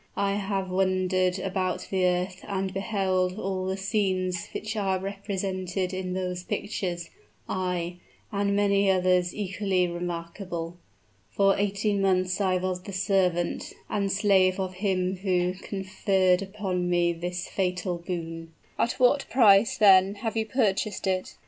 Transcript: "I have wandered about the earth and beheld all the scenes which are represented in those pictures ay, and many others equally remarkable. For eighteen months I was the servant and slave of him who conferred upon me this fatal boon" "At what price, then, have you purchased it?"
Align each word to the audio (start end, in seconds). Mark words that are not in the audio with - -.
"I 0.17 0.31
have 0.33 0.71
wandered 0.71 1.37
about 1.37 1.89
the 1.91 2.07
earth 2.07 2.43
and 2.47 2.73
beheld 2.73 3.37
all 3.37 3.67
the 3.67 3.77
scenes 3.77 4.47
which 4.51 4.75
are 4.75 4.97
represented 4.97 5.93
in 5.93 6.13
those 6.13 6.41
pictures 6.43 7.11
ay, 7.47 7.97
and 8.31 8.55
many 8.55 8.89
others 8.89 9.35
equally 9.35 9.87
remarkable. 9.87 10.77
For 11.29 11.55
eighteen 11.55 12.01
months 12.01 12.41
I 12.41 12.57
was 12.57 12.81
the 12.81 12.93
servant 12.93 13.73
and 13.91 14.11
slave 14.11 14.59
of 14.59 14.73
him 14.73 15.17
who 15.17 15.53
conferred 15.61 16.41
upon 16.41 16.89
me 16.89 17.13
this 17.13 17.47
fatal 17.47 17.99
boon" 17.99 18.53
"At 18.79 18.93
what 18.93 19.29
price, 19.29 19.77
then, 19.77 20.15
have 20.15 20.35
you 20.35 20.47
purchased 20.47 21.05
it?" 21.05 21.35